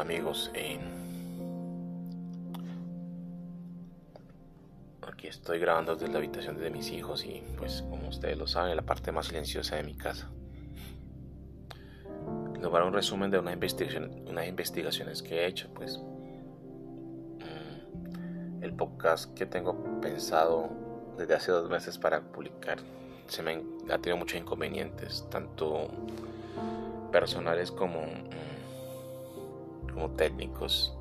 [0.00, 0.50] Amigos,
[5.06, 8.74] aquí estoy grabando desde la habitación de mis hijos y pues como ustedes lo saben,
[8.76, 10.30] la parte más silenciosa de mi casa.
[12.54, 15.98] Les un resumen de unas investigaciones que he hecho, pues
[17.38, 20.70] mm, el podcast que tengo pensado
[21.18, 22.78] desde hace dos meses para publicar
[23.26, 25.88] se me ha tenido muchos inconvenientes, tanto
[27.12, 28.59] personales como mm,
[30.00, 30.96] como técnicos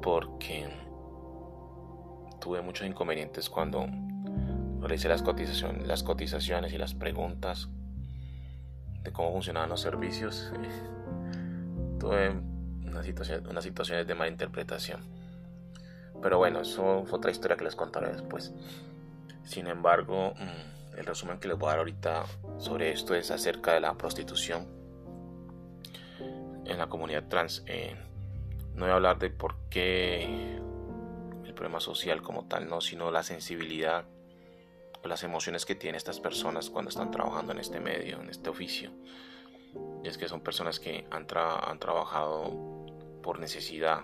[0.00, 0.66] porque
[2.40, 3.86] tuve muchos inconvenientes cuando
[4.80, 7.68] realicé las cotizaciones, las cotizaciones y las preguntas
[9.02, 10.50] de cómo funcionaban los servicios.
[12.00, 15.02] tuve una situación, unas situaciones de mala interpretación.
[16.22, 18.54] Pero bueno, eso fue otra historia que les contaré después.
[19.44, 22.24] Sin embargo, mm, el resumen que les voy a dar ahorita
[22.56, 24.81] sobre esto es acerca de la prostitución
[26.64, 27.62] en la comunidad trans.
[27.66, 27.96] Eh,
[28.74, 30.58] no voy a hablar de por qué
[31.44, 34.04] el problema social como tal, no, sino la sensibilidad
[35.02, 38.50] o las emociones que tienen estas personas cuando están trabajando en este medio, en este
[38.50, 38.90] oficio.
[40.02, 42.86] Y es que son personas que han, han trabajado
[43.22, 44.00] por necesidad,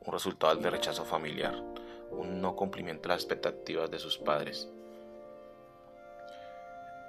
[0.00, 1.54] un resultado de rechazo familiar,
[2.10, 4.68] un no cumplimiento de las expectativas de sus padres.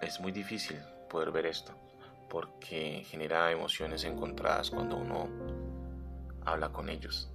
[0.00, 0.78] Es muy difícil
[1.08, 1.74] poder ver esto
[2.28, 5.28] porque genera emociones encontradas cuando uno
[6.44, 7.30] habla con ellos.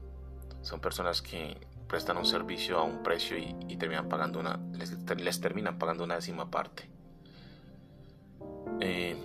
[0.61, 5.77] Son personas que prestan un servicio a un precio y, terminan pagando una, les, terminan
[5.79, 6.89] pagando una décima parte.
[8.79, 9.17] Eh,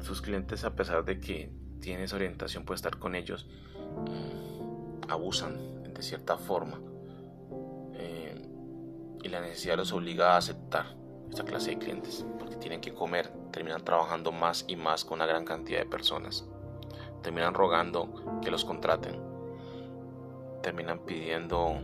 [0.00, 3.48] sus clientes, a pesar de que tienen esa orientación por estar con ellos,
[4.06, 6.80] mm, abusan de cierta forma.
[7.94, 8.48] Eh,
[9.22, 11.03] y la necesidad los obliga a aceptar
[11.34, 15.26] esta clase de clientes, porque tienen que comer, terminan trabajando más y más con una
[15.26, 16.44] gran cantidad de personas,
[17.22, 19.20] terminan rogando que los contraten,
[20.62, 21.80] terminan pidiendo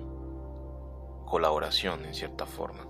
[1.27, 2.87] colaboración en cierta forma.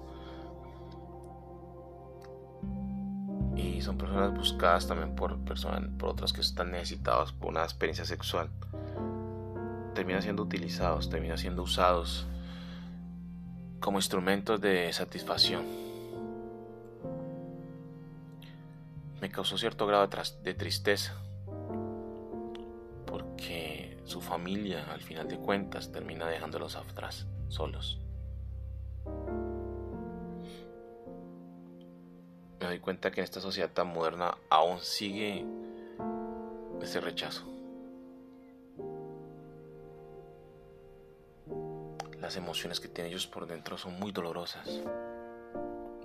[3.56, 8.04] Y son personas buscadas también por personas, por otras que están necesitados por una experiencia
[8.04, 8.50] sexual.
[9.94, 12.26] Terminan siendo utilizados, terminan siendo usados
[13.81, 15.90] como instrumentos de satisfacción
[19.20, 20.08] me causó cierto grado
[20.42, 21.14] de tristeza,
[23.06, 28.00] porque su familia al final de cuentas termina dejándolos atrás, solos.
[32.60, 35.44] Me doy cuenta que en esta sociedad tan moderna aún sigue
[36.81, 37.44] ese rechazo.
[42.20, 44.81] Las emociones que tienen ellos por dentro son muy dolorosas,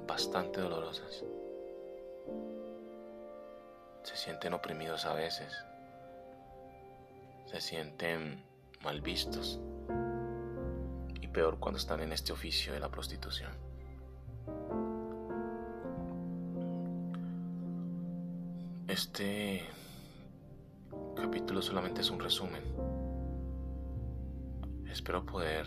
[0.06, 1.24] bastante dolorosas
[4.06, 5.52] se sienten oprimidos a veces,
[7.48, 8.44] se sienten
[8.84, 9.60] mal vistos
[11.20, 13.52] y peor cuando están en este oficio de la prostitución.
[18.88, 19.64] Este
[21.16, 22.62] capítulo solamente es un resumen.
[24.88, 25.66] Espero poder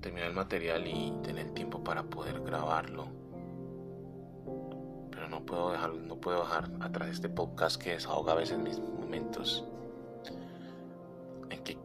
[0.00, 3.23] terminar el material y tener tiempo para poder grabarlo
[5.34, 9.64] no puedo dejar, no puedo dejar atrás este podcast que desahoga a veces mis momentos
[11.50, 11.76] en que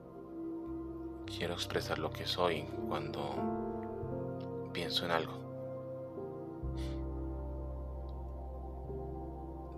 [1.25, 5.33] quiero expresar lo que soy cuando pienso en algo.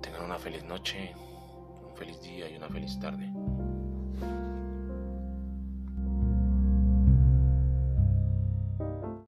[0.02, 3.31] Tengan una feliz noche, un feliz día y una feliz tarde.